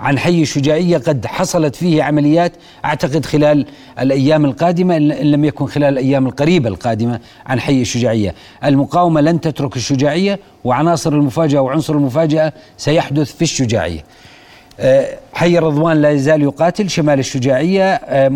عن 0.01 0.19
حي 0.19 0.41
الشجاعية 0.41 0.97
قد 0.97 1.25
حصلت 1.25 1.75
فيه 1.75 2.03
عمليات 2.03 2.51
أعتقد 2.85 3.25
خلال 3.25 3.65
الأيام 3.99 4.45
القادمة 4.45 4.97
إن 4.97 5.07
لم 5.07 5.45
يكن 5.45 5.65
خلال 5.65 5.93
الأيام 5.93 6.27
القريبة 6.27 6.69
القادمة 6.69 7.19
عن 7.45 7.59
حي 7.59 7.81
الشجاعية. 7.81 8.35
المقاومة 8.65 9.21
لن 9.21 9.41
تترك 9.41 9.75
الشجاعية 9.75 10.39
وعناصر 10.63 11.13
المفاجأة 11.13 11.59
وعنصر 11.61 11.93
المفاجأة 11.93 12.53
سيحدث 12.77 13.35
في 13.35 13.41
الشجاعية. 13.41 14.03
حي 15.33 15.57
الرضوان 15.57 16.01
لا 16.01 16.09
يزال 16.09 16.41
يقاتل 16.41 16.89
شمال 16.89 17.19
الشجاعية. 17.19 17.93
آه، 17.93 18.29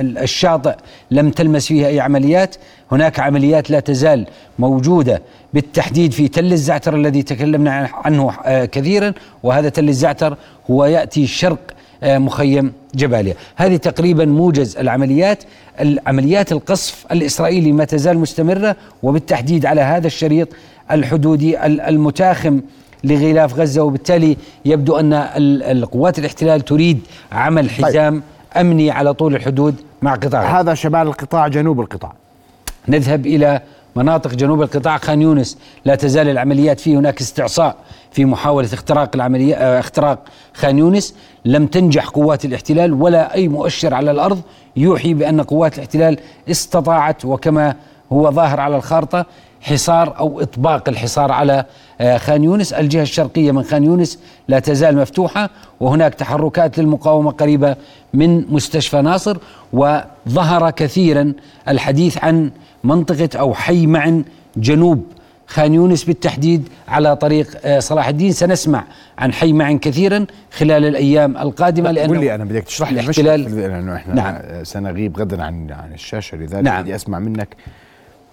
الشاطئ 0.00 0.74
لم 1.10 1.30
تلمس 1.30 1.66
فيها 1.66 1.86
أي 1.86 2.00
عمليات. 2.00 2.56
هناك 2.92 3.20
عمليات 3.20 3.70
لا 3.70 3.80
تزال 3.80 4.26
موجودة 4.58 5.22
بالتحديد 5.54 6.12
في 6.12 6.28
تل 6.28 6.52
الزعتر 6.52 6.96
الذي 6.96 7.22
تكلمنا 7.22 7.88
عنه 8.04 8.32
آه، 8.44 8.64
كثيرا. 8.64 9.12
وهذا 9.42 9.68
تل 9.68 9.88
الزعتر 9.88 10.36
هو 10.70 10.84
يأتي 10.84 11.26
شرق 11.26 11.58
مخيم 12.02 12.72
جباليا 12.94 13.34
هذه 13.56 13.76
تقريبا 13.76 14.24
موجز 14.24 14.76
العمليات. 14.76 15.44
العمليات 15.80 16.52
القصف 16.52 17.06
الإسرائيلي 17.12 17.72
ما 17.72 17.84
تزال 17.84 18.18
مستمرة 18.18 18.76
وبالتحديد 19.02 19.66
على 19.66 19.80
هذا 19.80 20.06
الشريط 20.06 20.48
الحدودي 20.90 21.66
المتاخم 21.66 22.60
لغلاف 23.04 23.58
غزة 23.58 23.82
وبالتالي 23.82 24.36
يبدو 24.64 24.96
أن 24.96 25.12
القوات 25.62 26.18
الاحتلال 26.18 26.60
تريد 26.60 27.00
عمل 27.32 27.68
طيب. 27.68 27.84
حزام 27.84 28.12
طيب. 28.14 28.22
أمني 28.66 28.90
على 28.90 29.14
طول 29.14 29.34
الحدود 29.34 29.74
مع 30.02 30.14
قطاع 30.14 30.60
هذا 30.60 30.74
شمال 30.74 31.06
القطاع 31.06 31.48
جنوب 31.48 31.80
القطاع 31.80 32.12
نذهب 32.88 33.26
إلى 33.26 33.60
مناطق 33.96 34.34
جنوب 34.34 34.62
القطاع 34.62 34.98
خان 34.98 35.22
يونس 35.22 35.58
لا 35.84 35.94
تزال 35.94 36.28
العمليات 36.28 36.80
فيه 36.80 36.98
هناك 36.98 37.20
استعصاء 37.20 37.76
في 38.10 38.24
محاولة 38.24 38.68
اختراق 38.74 39.10
العملية 39.14 39.54
آه، 39.54 39.80
اختراق 39.80 40.18
خان 40.54 40.78
يونس 40.78 41.14
لم 41.44 41.66
تنجح 41.66 42.08
قوات 42.08 42.44
الاحتلال 42.44 42.92
ولا 42.92 43.34
أي 43.34 43.48
مؤشر 43.48 43.94
على 43.94 44.10
الأرض 44.10 44.40
يوحي 44.76 45.14
بأن 45.14 45.40
قوات 45.40 45.74
الاحتلال 45.74 46.18
استطاعت 46.50 47.24
وكما 47.24 47.74
هو 48.12 48.30
ظاهر 48.30 48.60
على 48.60 48.76
الخارطة 48.76 49.26
حصار 49.62 50.18
أو 50.18 50.40
إطباق 50.40 50.88
الحصار 50.88 51.32
على 51.32 51.64
آه، 52.00 52.18
خان 52.18 52.44
يونس، 52.44 52.72
الجهة 52.72 53.02
الشرقية 53.02 53.52
من 53.52 53.62
خان 53.62 53.84
يونس 53.84 54.18
لا 54.48 54.58
تزال 54.58 54.96
مفتوحة 54.96 55.50
وهناك 55.80 56.14
تحركات 56.14 56.78
للمقاومة 56.78 57.30
قريبة 57.30 57.76
من 58.14 58.52
مستشفى 58.52 59.02
ناصر 59.02 59.36
وظهر 59.72 60.70
كثيرا 60.70 61.32
الحديث 61.68 62.24
عن 62.24 62.50
منطقة 62.84 63.28
أو 63.38 63.54
حي 63.54 63.86
معن 63.86 64.24
جنوب 64.56 65.04
خان 65.46 65.74
يونس 65.74 66.04
بالتحديد 66.04 66.68
على 66.88 67.16
طريق 67.16 67.46
آه، 67.64 67.78
صلاح 67.78 68.08
الدين. 68.08 68.32
سنسمع 68.32 68.84
عن 69.18 69.32
حي 69.32 69.52
معا 69.52 69.78
كثيرا 69.82 70.26
خلال 70.52 70.84
الأيام 70.84 71.36
القادمة 71.36 71.90
لأنه 71.90 72.14
قول 72.14 72.20
لي 72.20 72.34
أنا 72.34 72.44
بدك 72.44 72.62
تشرح 72.62 72.92
لي 72.92 73.22
لأنه 73.22 73.96
إحنا 73.96 74.14
نعم. 74.14 74.64
سنغيب 74.64 75.18
غدا 75.18 75.42
عن 75.42 75.70
عن 75.70 75.92
الشاشة 75.92 76.36
لذلك 76.36 76.64
نعم. 76.64 76.82
بدي 76.82 76.94
أسمع 76.94 77.18
منك 77.18 77.56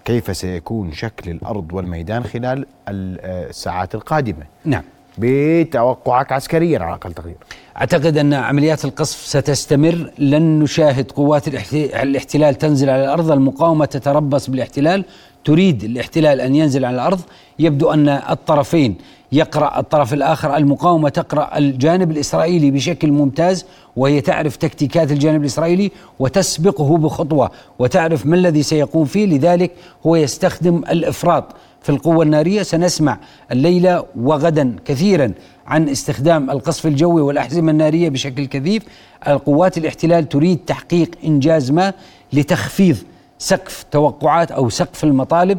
كيف 0.10 0.38
سيكون 0.38 0.92
شكل 0.92 1.32
الأرض 1.32 1.74
والميدان 1.74 2.24
خلال 2.24 2.66
الساعات 2.88 3.96
القادمة؟ 3.96 4.46
نعم. 4.66 4.84
بتوقعك 5.18 6.32
عسكريا 6.32 6.80
على 6.80 6.94
أقل 6.94 7.14
تقدير 7.14 7.36
أعتقد 7.78 8.18
أن 8.18 8.34
عمليات 8.34 8.86
القصف 8.86 9.26
ستستمر. 9.26 10.12
لن 10.18 10.60
نشاهد 10.60 11.12
قوات 11.12 11.48
الاحتلال 11.78 12.56
تنزل 12.56 12.90
على 12.90 13.04
الأرض. 13.04 13.32
المقاومة 13.32 13.86
تتربص 13.86 14.50
بالاحتلال. 14.50 15.06
تريد 15.46 15.84
الاحتلال 15.84 16.42
أن 16.42 16.56
ينزل 16.56 16.86
على 16.86 16.96
الأرض 16.96 17.20
يبدو 17.60 17.92
أن 17.92 18.10
الطرفين 18.10 18.96
يقرأ 19.32 19.80
الطرف 19.80 20.14
الآخر 20.14 20.58
المقاومة 20.58 21.10
تقرأ 21.10 21.58
الجانب 21.58 22.12
الإسرائيلي 22.12 22.72
بشكل 22.72 23.12
ممتاز 23.12 23.66
وهي 23.96 24.22
تعرف 24.22 24.56
تكتيكات 24.56 25.12
الجانب 25.12 25.42
الإسرائيلي 25.42 25.92
وتسبقه 26.20 26.98
بخطوة 26.98 27.52
وتعرف 27.80 28.26
ما 28.26 28.36
الذي 28.36 28.64
سيقوم 28.64 29.06
فيه. 29.06 29.26
لذلك 29.26 29.72
هو 30.06 30.16
يستخدم 30.16 30.78
الإفراط 30.78 31.44
في 31.82 31.90
القوة 31.90 32.24
النارية. 32.24 32.64
سنسمع 32.64 33.18
الليلة 33.52 34.06
وغدا 34.22 34.76
كثيرا 34.86 35.32
عن 35.68 35.90
استخدام 35.90 36.50
القصف 36.50 36.88
الجوي 36.88 37.22
والأحزمة 37.22 37.72
النارية 37.72 38.10
بشكل 38.10 38.46
كثيف. 38.46 38.84
القوات 39.28 39.78
الاحتلال 39.78 40.30
تريد 40.30 40.58
تحقيق 40.58 41.12
إنجاز 41.26 41.72
ما 41.72 41.94
لتخفيض 42.34 42.98
سقف 43.40 43.86
توقعات 43.92 44.52
أو 44.52 44.70
سقف 44.70 45.04
المطالب 45.04 45.58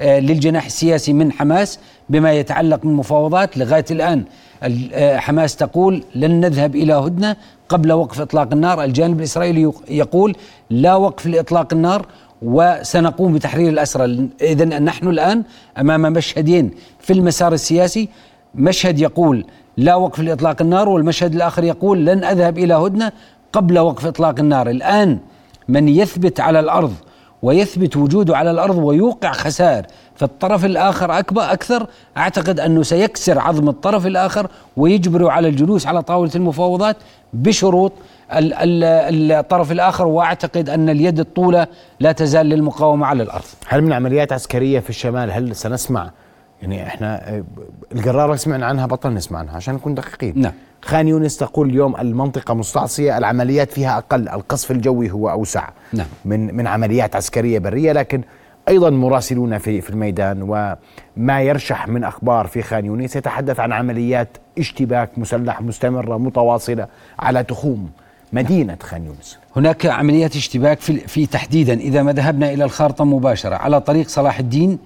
آه، 0.00 0.20
للجناح 0.20 0.64
السياسي 0.64 1.12
من 1.12 1.32
حماس 1.32 1.78
بما 2.08 2.32
يتعلق 2.32 2.84
من 2.84 2.94
مفاوضات 2.94 3.58
لغاية 3.58 3.84
الآن 3.90 4.24
آه، 4.62 5.16
حماس 5.16 5.56
تقول 5.56 6.04
لن 6.14 6.40
نذهب 6.40 6.76
إلى 6.76 6.92
هدنة 6.92 7.36
قبل 7.68 7.92
وقف 7.92 8.20
إطلاق 8.20 8.48
النار، 8.52 8.84
الجانب 8.84 9.18
الإسرائيلي 9.18 9.72
يقول 9.88 10.36
لا 10.70 10.94
وقف 10.94 11.26
لإطلاق 11.26 11.72
النار 11.72 12.06
وسنقوم 12.42 13.32
بتحرير 13.32 13.68
الأسرى، 13.68 14.28
اذا 14.42 14.64
نحن 14.64 15.08
الآن 15.08 15.42
أمام 15.78 16.00
مشهدين 16.00 16.70
في 17.00 17.12
المسار 17.12 17.52
السياسي، 17.52 18.08
مشهد 18.54 19.00
يقول 19.00 19.44
لا 19.76 19.94
وقف 19.94 20.20
لإطلاق 20.20 20.62
النار 20.62 20.88
والمشهد 20.88 21.34
الآخر 21.34 21.64
يقول 21.64 22.06
لن 22.06 22.24
أذهب 22.24 22.58
إلى 22.58 22.74
هدنة 22.74 23.12
قبل 23.52 23.78
وقف 23.78 24.06
إطلاق 24.06 24.38
النار، 24.38 24.70
الآن 24.70 25.18
من 25.68 25.88
يثبت 25.88 26.40
على 26.40 26.60
الأرض 26.60 26.94
ويثبت 27.42 27.96
وجوده 27.96 28.36
على 28.36 28.50
الأرض 28.50 28.76
ويوقع 28.76 29.32
خسائر 29.32 29.86
فالطرف 30.14 30.64
الآخر 30.64 31.18
اكبر 31.18 31.42
أكثر 31.42 31.86
أعتقد 32.16 32.60
أنه 32.60 32.82
سيكسر 32.82 33.38
عظم 33.38 33.68
الطرف 33.68 34.06
الآخر 34.06 34.46
ويجبره 34.76 35.30
على 35.30 35.48
الجلوس 35.48 35.86
على 35.86 36.02
طاولة 36.02 36.30
المفاوضات 36.34 36.96
بشروط 37.32 37.92
الطرف 38.32 39.72
الآخر 39.72 40.06
وأعتقد 40.06 40.68
أن 40.68 40.88
اليد 40.88 41.20
الطولة 41.20 41.66
لا 42.00 42.12
تزال 42.12 42.46
للمقاومة 42.46 43.06
على 43.06 43.22
الأرض. 43.22 43.44
هل 43.66 43.82
من 43.82 43.92
عمليات 43.92 44.32
عسكرية 44.32 44.80
في 44.80 44.90
الشمال 44.90 45.30
هل 45.30 45.56
سنسمع 45.56 46.10
يعني 46.62 46.86
إحنا 46.86 47.42
القراره 47.92 48.36
سمعنا 48.36 48.66
عنها 48.66 48.86
بطل 48.86 49.14
نسمع 49.14 49.38
عنها 49.38 49.56
عشان 49.56 49.74
نكون 49.74 49.94
دقيقين. 49.94 50.32
نعم. 50.36 50.52
خان 50.82 51.08
يونس 51.08 51.36
تقول 51.36 51.68
اليوم 51.68 51.96
المنطقة 51.96 52.54
مستعصية 52.54 53.18
العمليات 53.18 53.70
فيها 53.70 53.98
أقل 53.98 54.28
القصف 54.28 54.70
الجوي 54.70 55.10
هو 55.10 55.30
أوسع 55.30 55.68
نعم. 55.92 56.06
من 56.24 56.54
من 56.54 56.66
عمليات 56.66 57.16
عسكرية 57.16 57.58
برية 57.58 57.92
لكن 57.92 58.22
أيضا 58.68 58.90
مراسلون 58.90 59.58
في 59.58 59.80
في 59.80 59.90
الميدان 59.90 60.42
وما 60.42 61.42
يرشح 61.42 61.88
من 61.88 62.04
أخبار 62.04 62.46
في 62.46 62.62
خان 62.62 62.84
يونس 62.86 63.16
يتحدث 63.16 63.60
عن 63.60 63.72
عمليات 63.72 64.28
اشتباك 64.58 65.18
مسلح 65.18 65.62
مستمرة 65.62 66.16
متواصلة 66.16 66.86
على 67.18 67.44
تخوم 67.44 67.90
مدينة 68.32 68.76
خان 68.82 69.06
يونس 69.06 69.38
هناك 69.56 69.86
عمليات 69.86 70.36
اشتباك 70.36 70.80
في, 70.80 70.98
في 70.98 71.26
تحديدا 71.26 71.74
إذا 71.74 72.02
ما 72.02 72.12
ذهبنا 72.12 72.52
إلى 72.52 72.64
الخارطة 72.64 73.04
مباشرة 73.04 73.54
على 73.54 73.80
طريق 73.80 74.08
صلاح 74.08 74.38
الدين 74.38 74.78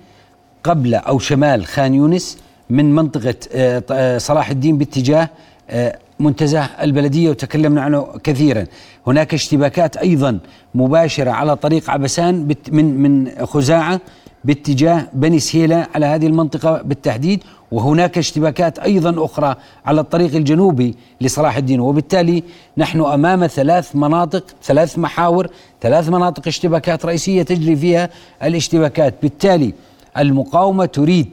قبل 0.65 0.95
أو 0.95 1.19
شمال 1.19 1.67
خان 1.67 1.95
يونس 1.95 2.39
من 2.71 2.95
منطقة 2.95 3.35
آه، 3.55 3.83
آه، 3.91 4.19
صلاح 4.19 4.51
الدين 4.51 4.79
باتجاه 4.79 5.29
منتزه 6.21 6.65
البلدية 6.65 7.31
وتكلمنا 7.31 7.83
عنه 7.83 8.07
كثيرا. 8.25 8.65
هناك 9.07 9.35
اشتباكات 9.35 9.97
أيضا 9.97 10.39
مباشرة 10.75 11.31
على 11.31 11.57
طريق 11.57 11.91
عبسان 11.91 12.57
من 12.73 12.85
من 13.03 13.31
خزاعة 13.47 14.01
باتجاه 14.45 15.09
بني 15.13 15.39
سهيلة 15.39 15.87
على 15.95 16.07
هذه 16.07 16.27
المنطقة 16.27 16.83
بالتحديد 16.83 17.43
وهناك 17.71 18.19
اشتباكات 18.19 18.79
أيضا 18.79 19.25
أخرى 19.25 19.57
على 19.87 20.01
الطريق 20.01 20.35
الجنوبي 20.35 20.95
لصلاح 21.21 21.57
الدين. 21.57 21.81
وبالتالي 21.81 22.43
نحن 22.79 23.01
أمام 23.01 23.47
ثلاث 23.47 23.97
مناطق 23.97 24.45
ثلاث 24.63 24.99
محاور 24.99 25.49
ثلاث 25.81 26.09
مناطق 26.09 26.47
اشتباكات 26.47 27.07
رئيسية 27.07 27.43
تجري 27.43 27.77
فيها 27.77 28.11
الاشتباكات. 28.43 29.15
بالتالي 29.23 29.73
المقاومة 30.19 30.85
تريد 30.85 31.29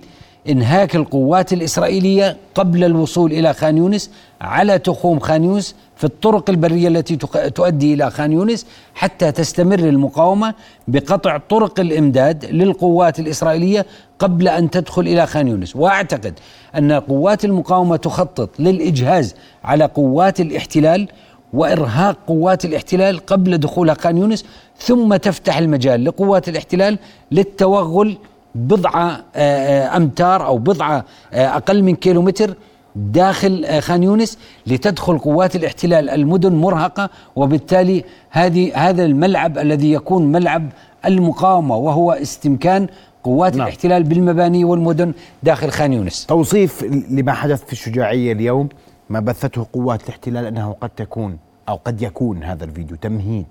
إنهاك 0.50 0.96
القوات 0.96 1.54
الإسرائيلية 1.54 2.38
قبل 2.56 2.84
الوصول 2.84 3.32
إلى 3.32 3.54
خان 3.54 3.78
يونس 3.78 4.12
على 4.42 4.80
تخوم 4.80 5.20
خان 5.20 5.44
يونس 5.44 5.76
في 5.96 6.04
الطرق 6.04 6.50
البرية 6.50 6.88
التي 6.88 7.16
تؤدي 7.56 7.94
إلى 7.94 8.12
خان 8.12 8.32
يونس 8.32 8.66
حتى 8.96 9.32
تستمر 9.32 9.80
المقاومة 9.80 10.54
بقطع 10.88 11.38
طرق 11.38 11.80
الإمداد 11.80 12.46
للقوات 12.46 13.20
الإسرائيلية 13.20 13.86
قبل 14.20 14.48
أن 14.48 14.70
تدخل 14.70 15.02
إلى 15.02 15.28
خان 15.28 15.48
يونس، 15.48 15.76
وأعتقد 15.76 16.40
أن 16.78 16.92
قوات 16.92 17.46
المقاومة 17.46 17.96
تخطط 17.96 18.50
للإجهاز 18.60 19.36
على 19.64 19.86
قوات 19.86 20.40
الاحتلال 20.40 21.08
وإرهاق 21.54 22.18
قوات 22.28 22.66
الاحتلال 22.66 23.26
قبل 23.26 23.58
دخول 23.58 23.96
خان 23.96 24.18
يونس 24.18 24.46
ثم 24.78 25.16
تفتح 25.16 25.58
المجال 25.58 26.06
لقوات 26.06 26.50
الاحتلال 26.50 27.00
للتوغل 27.32 28.18
بضعة 28.56 29.24
آه، 29.36 29.40
آه، 29.40 29.98
أمتار 29.98 30.46
أو 30.46 30.58
بضعة 30.58 31.06
آه، 31.34 31.48
أقل 31.48 31.84
من 31.84 31.96
كيلومتر 31.96 32.56
داخل 32.96 33.82
خان 33.82 34.04
يونس 34.04 34.38
لتدخل 34.68 35.18
قوات 35.18 35.56
الاحتلال. 35.56 36.10
المدن 36.10 36.56
مرهقة 36.56 37.10
وبالتالي 37.36 38.04
هذه 38.30 38.90
هذا 38.90 39.06
الملعب 39.06 39.58
الذي 39.58 39.92
يكون 39.92 40.32
ملعب 40.32 40.70
المقاومة 41.06 41.76
وهو 41.76 42.12
استمكان 42.12 42.88
قوات 43.24 43.56
نعم. 43.56 43.68
الاحتلال 43.68 44.04
بالمباني 44.04 44.66
والمدن 44.66 45.14
داخل 45.44 45.70
خان 45.70 45.94
يونس. 45.94 46.26
توصيف 46.26 46.84
لما 47.10 47.34
حدث 47.34 47.66
في 47.66 47.72
الشجاعية 47.72 48.32
اليوم 48.32 48.70
ما 49.10 49.20
بثته 49.20 49.68
قوات 49.74 50.04
الاحتلال 50.04 50.46
أنه 50.46 50.76
قد 50.82 50.90
تكون 50.90 51.38
أو 51.70 51.80
قد 51.86 52.02
يكون 52.02 52.44
هذا 52.44 52.64
الفيديو 52.66 52.98
تمهيد 52.98 53.46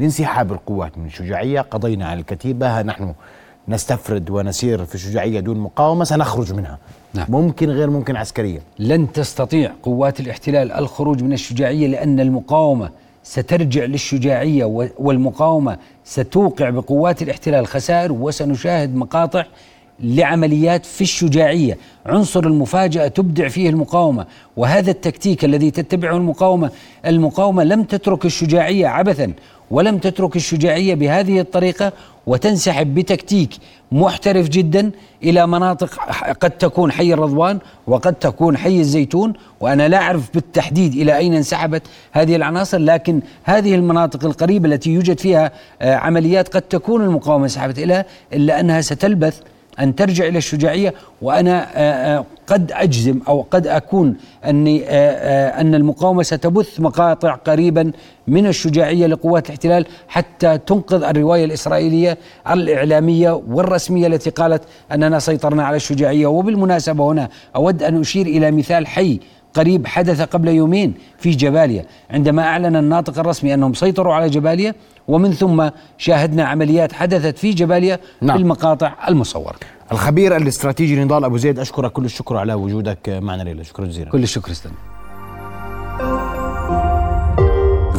لانسحاب 0.00 0.52
القوات 0.52 0.98
من 0.98 1.06
الشجاعية. 1.06 1.60
قضينا 1.60 2.06
على 2.08 2.20
الكتيبة 2.20 2.82
نحن 2.82 3.14
نستفرد 3.68 4.30
ونسير 4.30 4.84
في 4.84 4.98
شجاعية 4.98 5.40
دون 5.40 5.58
مقاومة 5.58 6.04
سنخرج 6.04 6.52
منها 6.52 6.78
نعم. 7.14 7.26
ممكن 7.28 7.70
غير 7.70 7.90
ممكن 7.90 8.16
عسكريا 8.16 8.60
لن 8.78 9.12
تستطيع 9.12 9.72
قوات 9.82 10.20
الاحتلال 10.20 10.72
الخروج 10.72 11.22
من 11.22 11.32
الشجاعية 11.32 11.86
لأن 11.86 12.20
المقاومة 12.20 12.90
سترجع 13.22 13.84
للشجاعية 13.84 14.64
والمقاومة 14.98 15.78
ستوقع 16.04 16.70
بقوات 16.70 17.22
الاحتلال 17.22 17.66
خسائر 17.66 18.12
وسنشاهد 18.12 18.94
مقاطع 18.94 19.44
لعمليات 20.00 20.86
في 20.86 21.00
الشجاعية. 21.00 21.78
عنصر 22.06 22.46
المفاجأة 22.46 23.08
تبدع 23.08 23.48
فيه 23.48 23.68
المقاومة 23.70 24.26
وهذا 24.56 24.90
التكتيك 24.90 25.44
الذي 25.44 25.70
تتبعه 25.70 26.16
المقاومة 26.16 26.70
المقاومة 27.06 27.64
لم 27.64 27.82
تترك 27.82 28.24
الشجاعية 28.24 28.86
عبثا 28.86 29.32
ولم 29.70 29.98
تترك 29.98 30.36
الشجاعية 30.36 30.94
بهذه 30.94 31.40
الطريقة 31.40 31.92
وتنسحب 32.26 32.94
بتكتيك 32.94 33.50
محترف 33.92 34.48
جدا 34.48 34.90
إلى 35.22 35.46
مناطق 35.46 35.94
قد 36.40 36.50
تكون 36.50 36.92
حي 36.92 37.12
الرضوان 37.12 37.58
وقد 37.86 38.14
تكون 38.14 38.56
حي 38.56 38.80
الزيتون. 38.80 39.32
وأنا 39.60 39.88
لا 39.88 39.98
أعرف 39.98 40.34
بالتحديد 40.34 40.94
إلى 40.94 41.16
أين 41.16 41.34
انسحبت 41.34 41.82
هذه 42.12 42.36
العناصر 42.36 42.78
لكن 42.78 43.20
هذه 43.44 43.74
المناطق 43.74 44.24
القريبة 44.24 44.68
التي 44.68 44.90
يوجد 44.90 45.20
فيها 45.20 45.52
آه، 45.82 45.94
عمليات 45.94 46.48
قد 46.48 46.62
تكون 46.62 47.04
المقاومة 47.04 47.44
انسحبت 47.44 47.78
اليها 47.78 48.04
إلا 48.32 48.60
أنها 48.60 48.80
ستلبث 48.80 49.40
أن 49.80 49.94
ترجع 49.94 50.26
إلى 50.26 50.38
الشجاعية 50.38 50.94
وأنا 51.22 51.66
آه، 51.74 52.18
آه، 52.18 52.24
قد 52.46 52.72
أجزم 52.72 53.20
أو 53.28 53.46
قد 53.50 53.66
أكون 53.66 54.16
أني 54.44 54.84
آه، 54.88 55.60
أن 55.60 55.74
المقاومة 55.74 56.22
ستبث 56.22 56.80
مقاطع 56.80 57.34
قريبا 57.34 57.92
من 58.26 58.46
الشجاعية 58.46 59.06
لقوات 59.06 59.46
الاحتلال 59.46 59.86
حتى 60.08 60.58
تنقذ 60.58 61.02
الرواية 61.02 61.44
الإسرائيلية 61.44 62.18
الإعلامية 62.50 63.42
والرسمية 63.48 64.06
التي 64.06 64.30
قالت 64.30 64.62
أننا 64.92 65.18
سيطرنا 65.18 65.64
على 65.64 65.76
الشجاعية. 65.76 66.26
وبالمناسبة 66.26 67.12
هنا 67.12 67.28
أود 67.56 67.82
أن 67.82 68.00
أشير 68.00 68.26
إلى 68.26 68.50
مثال 68.50 68.86
حي 68.86 69.20
قريب 69.54 69.86
حدث 69.86 70.20
قبل 70.22 70.48
يومين 70.48 70.94
في 71.18 71.30
جباليا 71.30 71.84
عندما 72.10 72.42
أعلن 72.42 72.76
الناطق 72.76 73.18
الرسمي 73.18 73.54
أنهم 73.54 73.74
سيطروا 73.74 74.14
على 74.14 74.30
جباليا 74.30 74.74
ومن 75.08 75.32
ثم 75.32 75.68
شاهدنا 75.98 76.44
عمليات 76.44 76.92
حدثت 76.92 77.38
في 77.38 77.50
جباليا 77.50 77.98
نعم. 78.20 78.36
في 78.36 78.42
المقاطع 78.42 78.94
المصورة. 79.08 79.56
الخبير 79.92 80.36
الاستراتيجي 80.36 81.04
نضال 81.04 81.24
أبو 81.24 81.36
زيد 81.36 81.58
أشكرك 81.58 81.92
كل 81.92 82.04
الشكر 82.04 82.36
على 82.36 82.54
وجودك 82.54 83.08
معنا 83.08 83.42
ليلى 83.42 83.64
شكرا 83.64 83.86
جزيلا. 83.86 84.10
كل 84.10 84.22
الشكر 84.22 84.50
أستاذ. 84.50 84.70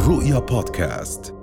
رؤيا 0.08 0.38
بودكاست. 0.38 1.39